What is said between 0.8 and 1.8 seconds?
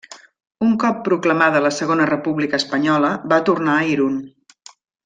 cop proclamada la